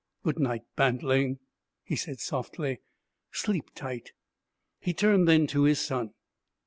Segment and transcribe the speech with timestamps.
[0.23, 1.37] 'Good night, bantling!'
[1.83, 2.79] he said, softly.
[3.31, 4.13] 'Sleep tight!'
[4.79, 6.15] He turned then to his son.